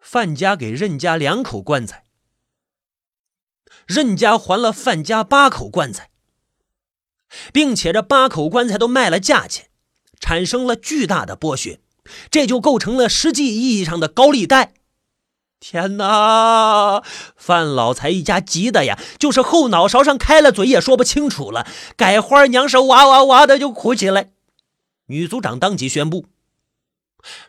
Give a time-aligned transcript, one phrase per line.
[0.00, 2.04] 范家给任家两口棺材，
[3.86, 6.10] 任家还了范家八口棺材，
[7.52, 9.68] 并且这八口棺材都卖了价钱，
[10.18, 11.80] 产生了巨大的剥削，
[12.30, 14.72] 这就构成了实际意义上的高利贷。
[15.60, 17.02] 天哪！
[17.36, 21.66] 范老财一家急的呀，就是后脑勺上开了嘴也说不清楚了。
[21.96, 24.32] 改花娘是哇哇哇的就哭起来。
[25.06, 26.24] 女组长当即宣布：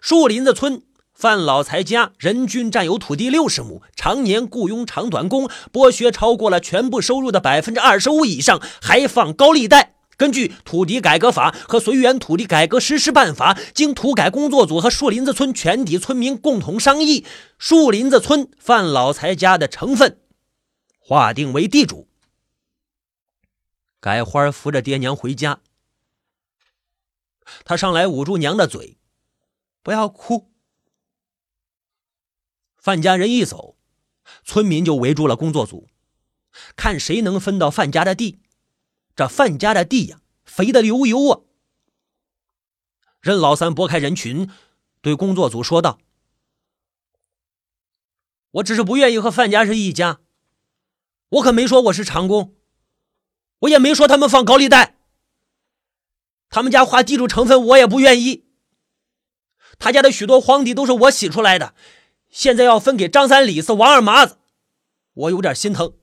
[0.02, 0.84] 树林子村
[1.22, 9.94] 范老财家人均占有土地六十亩，常年雇佣长短工，剥削超过了全部收入的百分之二十五以上，还放高利贷。
[10.18, 17.24] 根据土地改革法和绥远土地改革实施办法，经土改工作组和树林子村全体村民共同商议，
[17.60, 20.18] 树林子村范老财家的成分
[20.98, 22.08] 划定为地主。
[24.00, 25.60] 改花扶着爹娘回家，
[27.64, 28.98] 他上来捂住娘的嘴，
[29.84, 30.51] 不要哭。
[32.82, 33.78] 范家人一走，
[34.44, 35.88] 村民就围住了工作组，
[36.76, 38.40] 看谁能分到范家的地。
[39.16, 41.42] 这范家的地呀，肥得流油啊！
[43.20, 44.50] 任老三拨开人群，
[45.00, 46.00] 对工作组说道
[48.50, 50.22] ：“我只是不愿意和范家是一家，
[51.30, 52.56] 我可没说我是长工，
[53.60, 54.98] 我也没说他们放高利贷。
[56.50, 58.48] 他们家划地主成分，我也不愿意。
[59.78, 61.76] 他家的许多荒地都是我洗出来的，
[62.32, 64.40] 现在要分给张三、李四、王二麻子，
[65.14, 65.98] 我有点心疼。”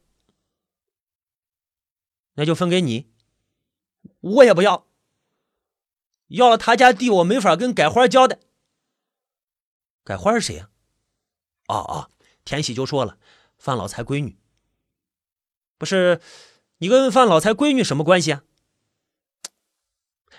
[2.35, 3.11] 那就分给你，
[4.21, 4.87] 我也不要。
[6.29, 8.39] 要了他家地，我没法跟改花交代。
[10.05, 10.71] 改花是谁呀？
[11.67, 12.11] 哦哦，
[12.45, 13.19] 田喜就说了，
[13.59, 14.39] 范老财闺女。
[15.79, 16.21] 不是，
[16.79, 18.45] 你跟范老财闺女什么关系啊？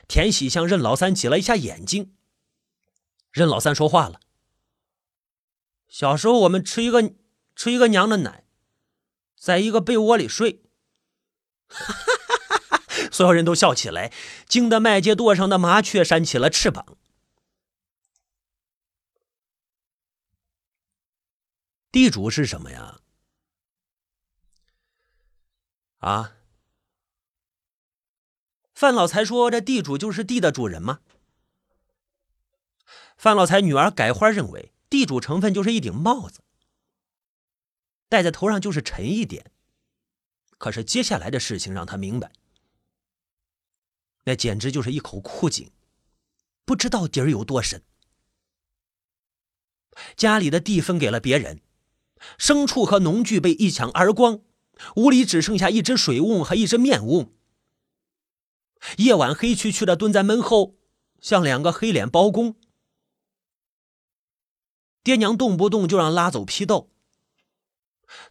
[0.08, 2.16] 田喜向任老三挤了一下眼睛。
[3.32, 4.20] 任老三说话了：
[5.90, 7.14] 小时候我们吃一个
[7.56, 8.46] 吃一个娘的奶，
[9.36, 10.64] 在一个被窝里睡。
[13.12, 14.14] 所有人都笑起来，
[14.48, 16.98] 惊得麦秸垛上的麻雀扇起了翅膀。
[21.92, 23.00] 地主是什么呀？
[25.98, 26.36] 啊？
[28.74, 31.02] 范老财说：“这地主就是地的主人吗？”
[33.18, 36.42] 范老财女儿改花认为，地主成分就是一顶帽子，
[38.08, 39.52] 戴在头上就是沉一点。
[40.58, 42.32] 可是接下来的事情让他明白，
[44.26, 45.72] 那简直就是一口枯井，
[46.66, 47.84] 不知道底儿有多深。
[50.16, 51.62] 家里的地分给了别人，
[52.38, 54.42] 牲畜和农具被一抢而光，
[54.96, 57.32] 屋里只剩下一只水瓮和一只面瓮。
[58.98, 60.78] 夜晚黑黢黢的蹲在门后，
[61.22, 62.56] 像两个黑脸包公。
[65.04, 66.90] 爹娘动不动就让拉走批斗，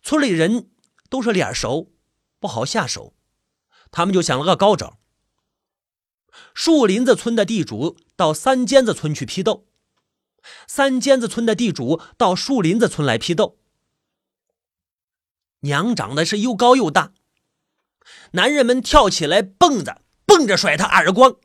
[0.03, 0.71] 村里人
[1.09, 1.93] 都是脸熟。
[2.41, 3.15] 不好下手，
[3.91, 5.01] 他们就想了个高招。
[6.55, 9.67] 树林子村的地主到三尖子村去批斗，
[10.69, 13.59] 三尖子村的地主到树林子村来批斗。
[15.63, 17.13] 娘长得是又高又大，
[18.33, 21.39] 男人们跳起来蹦着蹦着甩他耳光。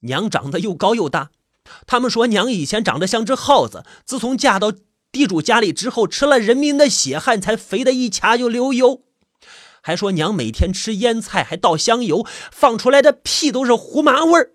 [0.00, 1.30] 娘长得又高又大，
[1.86, 4.72] 他们说娘以前长得像只耗子，自从嫁到。
[5.10, 9.04] 地主家里之后吃了人民的血汗，才肥的一掐就流油。
[9.80, 14.52] 还说娘每天吃腌菜，还倒香油，放出来的屁都是胡麻味儿。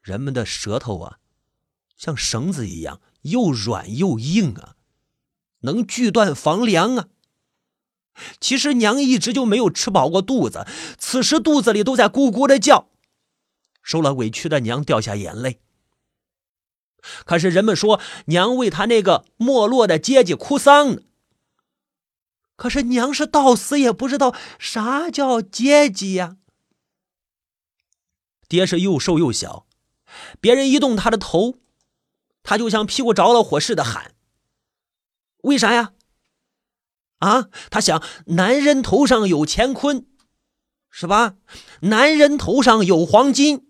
[0.00, 1.16] 人们的舌头啊，
[1.96, 4.76] 像绳子一样，又软又硬啊，
[5.62, 7.08] 能锯断房梁啊。
[8.38, 10.68] 其实娘一直就没有吃饱过肚子，
[10.98, 12.90] 此时肚子里都在咕咕的叫。
[13.82, 15.58] 受了委屈的娘掉下眼泪。
[17.24, 21.02] 可是人们说娘为他那个没落的阶级哭丧呢。
[22.56, 26.36] 可是娘是到死也不知道啥叫阶级呀。
[28.48, 29.66] 爹是又瘦又小，
[30.40, 31.54] 别人一动他的头，
[32.42, 34.14] 他就像屁股着了火似的喊。
[35.42, 35.92] 为啥呀？
[37.20, 40.06] 啊，他想男人头上有乾坤，
[40.90, 41.36] 是吧？
[41.82, 43.69] 男人头上有黄金，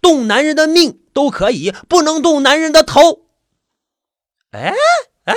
[0.00, 0.98] 动男人的命。
[1.12, 3.26] 都可以，不能动男人的头。
[4.52, 4.72] 哎哎
[5.24, 5.36] 哎哎！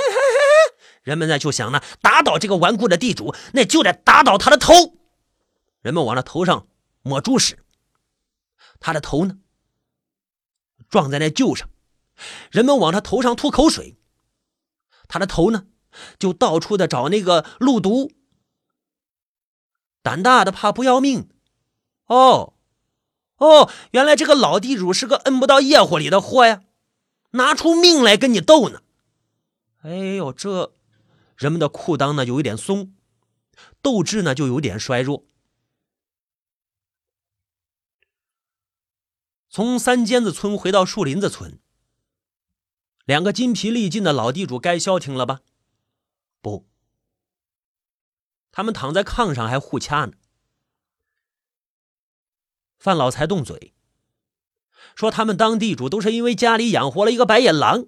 [1.01, 4.95] 人们呢就想呢，打倒这个顽固的地主，那就得打倒他的头。
[5.81, 6.67] 人们往他头上
[7.01, 7.57] 抹猪屎，
[8.79, 9.39] 他的头呢
[10.89, 11.67] 撞在那臼上。
[12.51, 13.97] 人们往他头上吐口水，
[15.07, 15.65] 他的头呢
[16.19, 18.11] 就到处的找那个鹿毒。
[20.03, 21.27] 胆大的怕不要命，
[22.05, 22.53] 哦。
[23.43, 26.63] 哦，原来这个老地主是个摁不到夜火里的货呀，
[27.31, 28.81] 拿出命来跟你斗呢。
[29.81, 30.71] 哎呦，这
[31.35, 32.93] 人们的裤裆呢就有点松，
[33.81, 35.25] 斗志呢就有点衰弱。
[39.49, 41.59] 从三尖子村回到树林子村，
[43.05, 45.41] 两个筋疲力尽的老地主该消停了吧？
[46.41, 46.65] 不，
[48.51, 50.13] 他们躺在炕上还互掐呢。
[52.83, 53.73] 范老财动嘴，
[54.93, 57.85] 说他们当地主都是因为家里养活了一个白眼狼。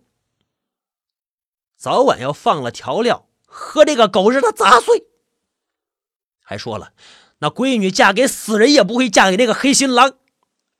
[1.75, 5.06] 早晚要放了调料，和这个狗日的杂碎。
[6.39, 6.94] 还说了，
[7.39, 10.13] 那闺女嫁给死人也不会嫁给那个黑心狼，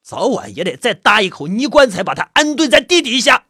[0.01, 3.47] 早晚也得再搭一口泥棺材，把她安顿在地底下。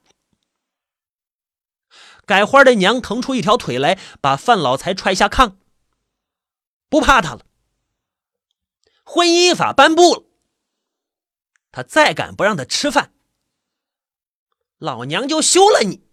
[2.25, 5.57] 改花的娘腾出一条腿来，把范老财踹下炕，
[6.89, 7.45] 不怕他了。
[9.03, 10.24] 婚姻法颁布了，
[11.75, 13.13] 他再敢不让他吃饭，
[14.77, 16.07] 老娘就休了你。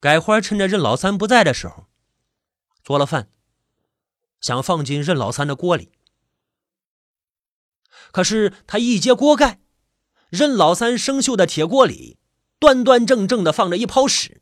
[0.00, 1.84] 改花趁着任老三不在的时候，
[2.82, 3.30] 做了饭，
[4.40, 5.92] 想放进任老三的锅里。
[8.12, 9.60] 可是他一揭锅盖，
[10.30, 12.18] 任老三生锈的铁锅里
[12.58, 14.40] 端端正正的放着一泡屎。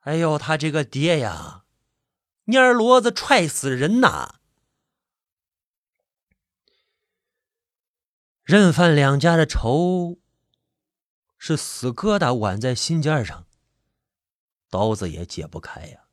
[0.00, 1.64] 哎呦，他这个爹呀，
[2.46, 4.40] 蔫骡子踹死人呐！
[8.44, 10.20] 任范两家的仇。
[11.36, 13.46] 是死疙瘩挽在心尖上，
[14.70, 16.06] 刀子也解不开呀。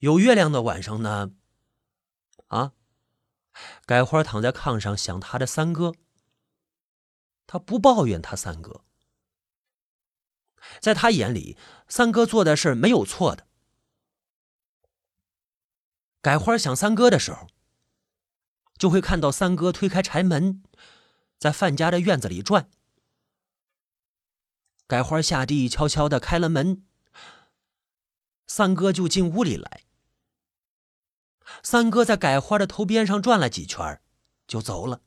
[0.00, 1.32] 有月亮的晚上呢，
[2.48, 2.72] 啊，
[3.86, 5.94] 改花躺在炕上想他的三哥。
[7.46, 8.84] 他不抱怨他三哥，
[10.80, 11.56] 在他眼里，
[11.88, 13.46] 三哥做的事没有错的。
[16.24, 17.46] 改花想三哥的时候。
[18.78, 20.62] 就会看到三哥推开柴门，
[21.38, 22.68] 在范家的院子里转。
[24.88, 26.84] 改花下地，悄悄的开了门，
[28.46, 29.84] 三哥就进屋里来。
[31.62, 34.02] 三哥在改花的头边上转了几圈，
[34.48, 35.02] 就走了。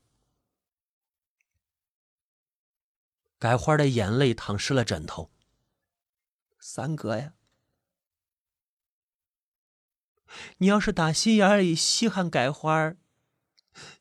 [3.37, 5.29] 改花的眼泪淌湿了枕头。
[6.57, 7.33] 三哥呀，
[10.57, 12.95] 你要是打心眼里稀罕改花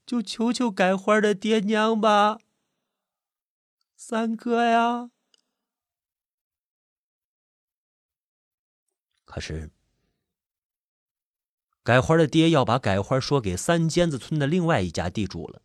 [0.05, 2.39] 就求求改花的爹娘吧，
[3.95, 5.11] 三哥呀！
[9.25, 9.71] 可是，
[11.83, 15.63] 改花的爹要把改花说给三尖子村的另外一家地主了。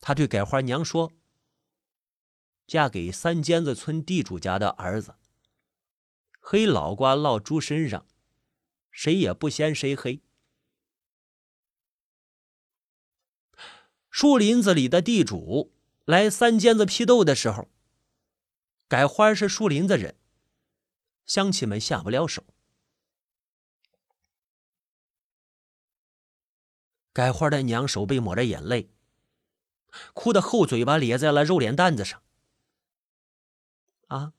[0.00, 1.12] 他对改花娘说
[2.66, 5.16] ：“嫁给三尖子村地主家的儿子，
[6.50, 8.06] 黑老瓜落猪身上，
[8.90, 10.22] 谁也不嫌谁黑。”
[14.08, 15.74] 树林子里的地主
[16.06, 17.68] 来三尖子批斗的时候，
[18.88, 20.16] 改花是树林子人，
[21.26, 22.42] 乡亲们下不了手。
[27.12, 28.88] 改花的娘手背抹着眼泪，
[30.14, 32.22] 哭的后嘴巴咧在了肉脸蛋子上。
[34.06, 34.32] 啊，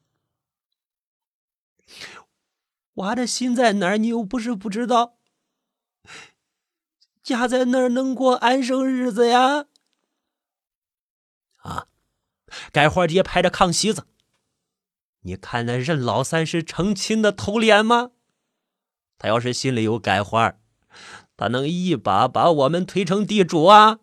[2.96, 3.98] 娃的心在哪儿？
[3.98, 5.18] 你又不是不知道。
[7.24, 9.66] 家在那儿能过安生日子呀？
[11.58, 11.88] 啊！
[12.72, 14.08] 改花爹拍着炕席子，
[15.22, 18.12] 你看那任老三是成亲的头脸吗？
[19.18, 20.56] 他要是心里有改花，
[21.38, 24.00] 他能一把把我们推成地主啊？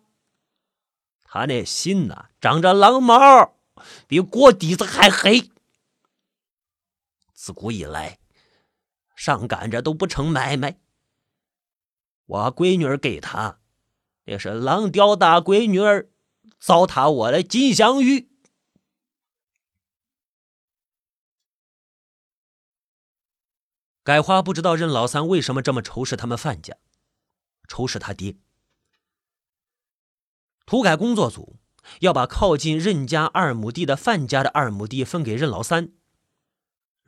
[1.23, 3.55] 他那心呐，长着狼毛，
[4.07, 5.51] 比锅底子还黑。
[7.37, 8.17] 自古以来，
[9.15, 10.79] 上赶着都不成买卖。
[12.25, 13.59] 我闺女儿给他，
[14.25, 16.09] 也是狼叼大闺女儿，
[16.59, 18.31] 糟蹋我的金镶玉。
[24.03, 26.75] 改花不知道任老三为什么这么仇视他们范家，
[27.67, 28.35] 仇视他爹。
[30.65, 31.59] 土改工作组
[31.99, 35.93] 要把靠近任家二亩地的范家的二亩地分给任老三，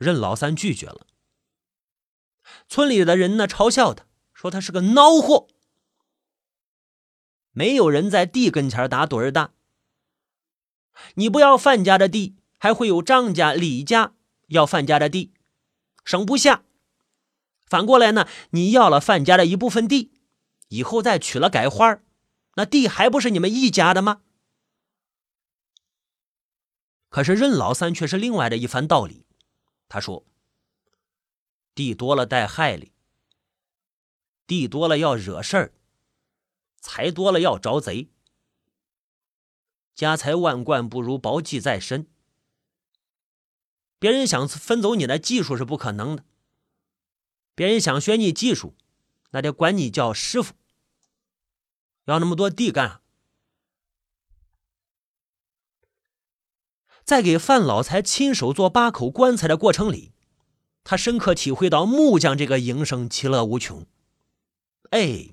[0.00, 1.06] 任老三拒绝了。
[2.68, 4.06] 村里的人呢，嘲笑他。
[4.32, 5.48] 说他是个孬货，
[7.50, 9.52] 没有人在地跟前打盹儿的。
[11.16, 14.14] 你不要范家的地，还会有张家、李家
[14.46, 15.34] 要范家的地，
[16.06, 16.62] 省不下。
[17.66, 20.10] 反过来呢，你要了范家的一部分地，
[20.68, 22.00] 以后再娶了改花
[22.54, 24.22] 那地还不是你们一家的吗？
[27.10, 29.26] 可是任老三却是另外的一番道理。
[29.90, 30.24] 他说
[31.74, 32.92] ：“地多了带害哩。”
[34.46, 35.74] 地多了要惹事儿，
[36.80, 38.08] 财多了要招贼。
[39.94, 42.08] 家财万贯不如薄技在身。
[43.98, 46.24] 别人想分走你的技术是不可能的，
[47.54, 48.74] 别人想学你技术，
[49.30, 50.54] 那得管你叫师傅。
[52.04, 53.02] 要那么多地干啥？
[57.10, 60.12] 在给范老财亲手做八口棺材的过程里，
[60.84, 63.84] 他深刻体会到木匠这个营生其乐无穷。
[64.90, 65.30] 哎，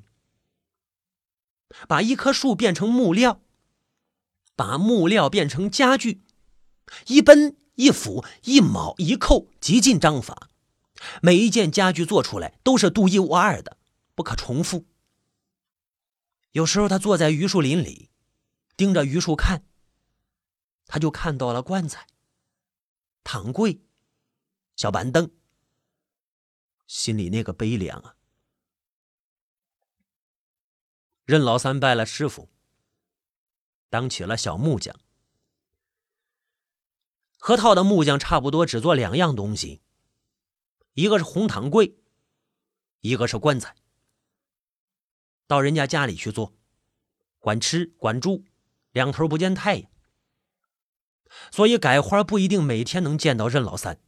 [1.88, 3.42] 把一棵树变成木料，
[4.56, 6.24] 把木料变成家具，
[7.06, 10.50] 一奔一斧一铆一扣，极尽章法。
[11.22, 13.78] 每一件家具做出来都是独一无二的，
[14.16, 14.86] 不可重复。
[16.54, 18.10] 有时候他坐在榆树林里，
[18.76, 19.62] 盯着榆树看，
[20.88, 22.08] 他就看到了棺材、
[23.24, 23.82] 躺柜、
[24.76, 25.30] 小板凳，
[26.88, 28.16] 心里那个悲凉啊！
[31.26, 32.50] 任老三拜了师傅，
[33.90, 34.98] 当起了小木匠。
[37.38, 39.82] 河套的木匠差不多只做两样东西，
[40.94, 42.00] 一个是红糖柜，
[43.02, 43.76] 一个是棺材。
[45.48, 46.54] 到人家家里去做，
[47.40, 48.46] 管吃管住，
[48.92, 49.92] 两头不见太阳。
[51.52, 54.00] 所以改花不一定每天能见到任老三。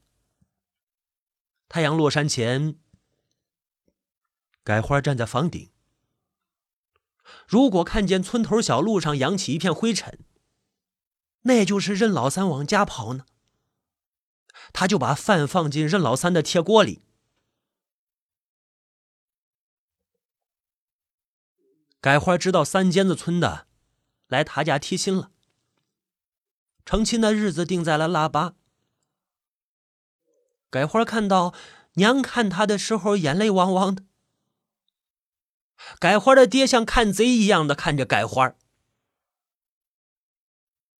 [1.67, 2.79] 太阳落山前，
[4.63, 5.71] 改花站在房顶。
[7.47, 10.19] 如果看见村头小路上扬起一片灰尘，
[11.41, 13.25] 那就是任老三往家跑呢。
[14.73, 17.03] 他就把饭放进任老三的铁锅里。
[22.01, 23.67] 改花知道三尖子村的
[24.27, 25.31] 来他家提亲了，
[26.89, 28.55] 成亲的日子定在了腊八。
[30.71, 31.53] 改花看到
[31.93, 34.03] 娘看他的时候，眼泪汪汪的。
[35.99, 38.55] 改花的爹像看贼一样的看着改花，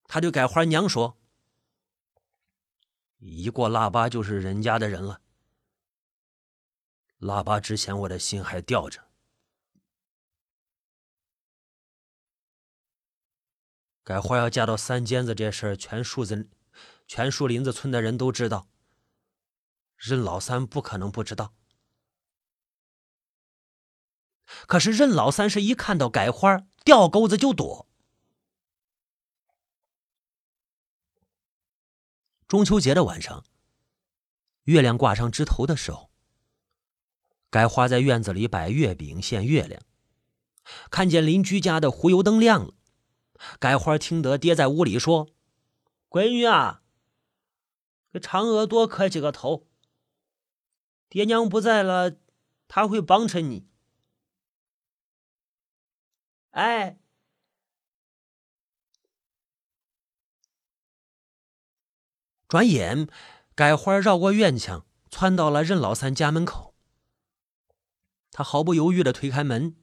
[0.04, 1.18] 他对改花娘说
[3.18, 5.20] ：“一过腊八就是人家的人了。
[7.18, 9.09] 腊八之前，我的心还吊着。
[14.02, 16.48] 改花要嫁到三尖子这事儿，全树子、
[17.06, 18.68] 全树林子村的人都知道。
[19.96, 21.54] 任老三不可能不知道。”
[24.66, 27.86] 可是任老三是一看到改花，掉钩子就躲。
[32.48, 33.44] 中秋节的晚上，
[34.64, 36.10] 月亮挂上枝头的时候，
[37.48, 39.80] 改花在院子里摆月饼献月亮，
[40.90, 42.74] 看见邻居家的煤油灯亮了，
[43.58, 45.30] 改花听得爹在屋里说
[46.10, 46.82] ：“闺女啊，
[48.12, 49.66] 给嫦娥多磕几个头。
[51.08, 52.16] 爹娘不在了，
[52.68, 53.66] 他会帮衬你。”
[56.50, 56.98] 哎，
[62.48, 63.08] 转眼，
[63.54, 66.74] 改花绕过院墙，窜到了任老三家门口。
[68.32, 69.76] 他毫不犹豫的推开门，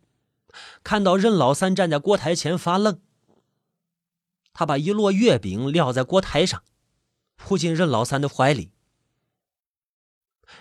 [0.84, 3.02] 看到任老三站在锅台前发愣。
[4.58, 6.64] 他把一摞月饼撂在锅台上，
[7.36, 8.72] 扑进任老三的怀里。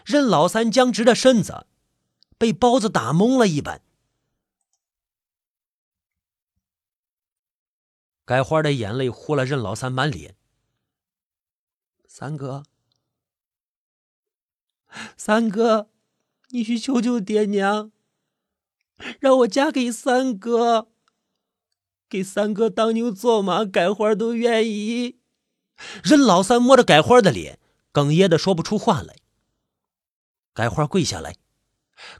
[0.05, 1.67] 任老三僵直的身子，
[2.37, 3.81] 被包子打懵了一般。
[8.27, 10.37] 改花的眼泪糊了任老三满脸。
[12.07, 12.65] 三哥，
[15.17, 15.89] 三哥，
[16.51, 17.91] 你去求求爹娘，
[19.21, 20.93] 让我嫁给三哥，
[22.09, 25.21] 给三哥当牛做马，改花都愿意。
[26.03, 27.59] 任老三摸着改花的脸，
[27.93, 29.17] 哽咽的说不出话来。
[30.55, 31.37] 改花跪下来，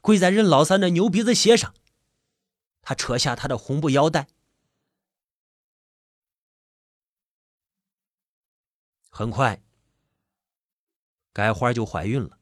[0.01, 1.73] 跪在任老三的牛鼻子鞋上，
[2.81, 4.27] 他扯下他的红布腰带。
[9.09, 9.63] 很快，
[11.33, 12.37] 改花就怀孕了。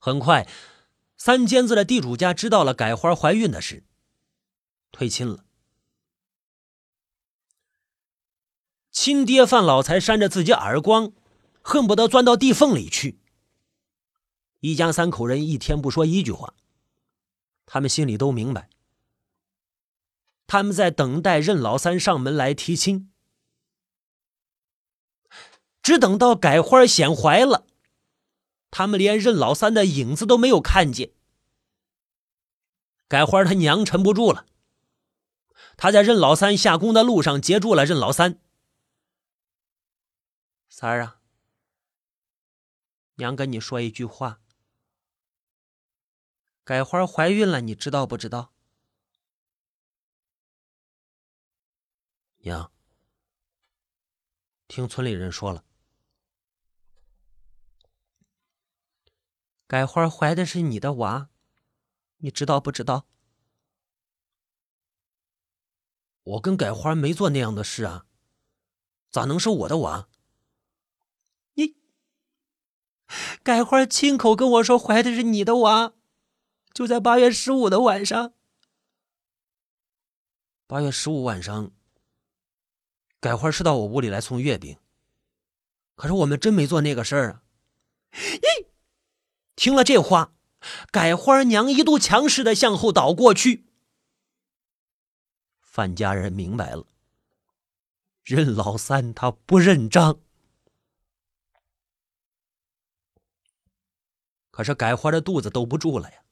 [0.00, 0.48] 很快，
[1.16, 3.84] 三尖子的地主家知道了改花怀孕的事，
[4.90, 5.44] 退亲了。
[8.94, 11.12] 亲爹范老财扇着自己耳光，
[11.62, 13.18] 恨不得钻到地缝里去。
[14.60, 16.54] 一家三口人一天不说一句话，
[17.66, 18.70] 他们心里都明白，
[20.46, 23.10] 他们在等待任老三上门来提亲。
[25.82, 27.66] 只等到改花显怀了，
[28.70, 31.10] 他们连任老三的影子都没有看见。
[33.08, 34.46] 改花他娘沉不住了，
[35.76, 38.38] 他在任老三下工的路上截住了任老三。
[40.76, 41.20] 三儿啊，
[43.14, 44.42] 娘跟你说一句话，
[46.64, 48.52] 改花怀孕了，你知道不知道？
[52.38, 52.72] 娘，
[54.66, 55.64] 听村里人说了，
[59.68, 61.30] 改花怀的是你的娃，
[62.16, 63.06] 你知道不知道？
[66.24, 68.08] 我跟改花没做那样的事啊，
[69.12, 70.08] 咋能是我的娃？
[71.56, 71.76] 你，
[73.42, 75.92] 改花亲口跟我说怀的是你的娃。
[76.72, 78.32] 就在八月十五的晚上，
[80.66, 81.70] 八月十五晚上，
[83.20, 84.76] 改花是到我屋里来送月饼。
[85.94, 87.42] 可是我们真没做那个事儿啊！
[88.12, 88.66] 咦，
[89.54, 90.32] 听了这话，
[90.90, 93.66] 改花娘一度强势的向后倒过去。
[95.60, 96.88] 范家人明白了，
[98.24, 100.18] 任老三他不认账。
[104.54, 106.22] 可是改花的肚子兜不住了呀。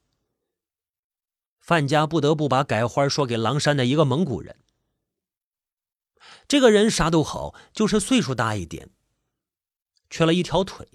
[1.58, 4.60] 范家不得不把改花说给狼山的一个蒙古人。
[6.46, 8.90] 这个人啥都好，就是岁数大一点，
[10.08, 10.88] 缺了一条腿。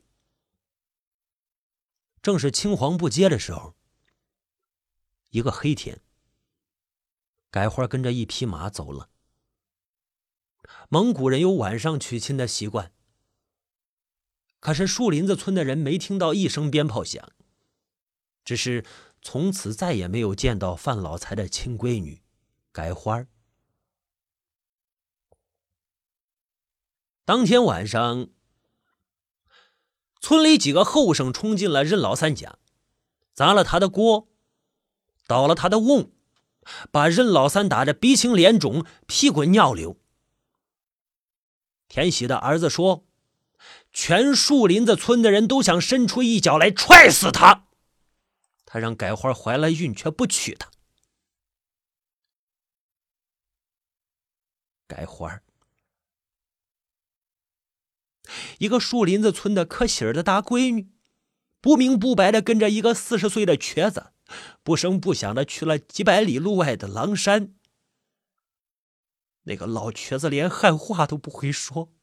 [2.21, 3.75] 正是青黄不接的时候，
[5.31, 5.99] 一个黑天，
[7.51, 9.09] 改花跟着一匹马走了。
[10.87, 12.93] 蒙古人有晚上娶亲的习惯，
[14.67, 17.31] 可是树林子村的人没听到一声鞭炮响，
[18.43, 18.83] 只是。
[19.21, 22.21] 从此再也没有见到范老财的亲闺女
[22.71, 23.27] 改花儿
[27.25, 28.29] 当天晚上，
[30.21, 32.59] 村里几个后生冲进了任老三家，
[33.33, 34.29] 砸了他的锅，
[35.25, 36.11] 倒了他的瓮，
[36.91, 39.97] 把任老三打得鼻青脸肿、屁滚尿流。
[41.87, 43.06] 田喜的儿子说
[43.91, 47.65] ：“全树林子村的人都想伸出一脚来踹死他。”
[48.69, 50.69] 他让改花怀了孕，却不娶她。
[54.87, 55.41] 改花
[58.57, 60.89] 一个树林子村的可喜儿的大闺女，
[61.61, 64.11] 不明不白的跟着一个四十岁的瘸子，
[64.63, 67.55] 不声不响的去了几百里路外的狼山。
[69.43, 71.93] 那个老瘸子连汉话都不会说。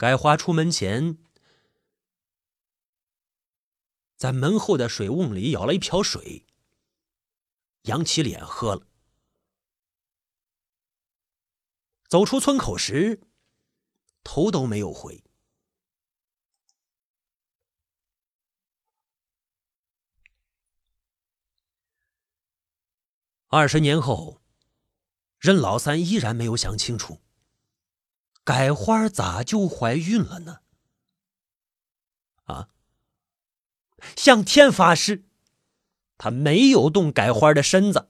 [0.00, 1.18] 改花出门前。
[4.16, 6.46] 在门后的水瓮里舀了一瓢水，
[7.82, 8.86] 扬起脸喝了。
[12.08, 13.20] 走出村口时，
[14.24, 15.22] 头都没有回。
[23.48, 24.40] 二十年后，
[25.38, 27.20] 任老三依然没有想清楚，
[28.50, 30.58] 改花咋就怀孕了呢？
[32.46, 32.68] 啊？
[34.16, 35.22] 向天发誓，
[36.18, 38.08] 他没有动改花的身子，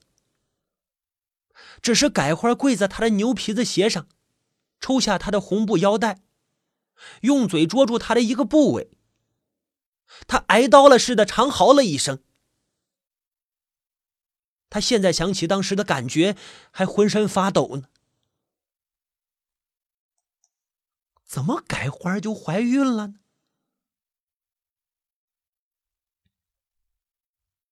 [1.83, 4.09] 只是改花跪在他的牛皮子鞋上，
[4.81, 6.23] 抽下他的红布腰带，
[7.21, 8.91] 用嘴捉住他的一个部位。
[10.27, 12.23] 他挨刀了似的长嚎了一声。
[14.71, 16.35] 他现在想起当时的感觉，
[16.71, 17.91] 还浑身发抖呢。
[21.31, 23.20] 怎么改花就怀孕了呢？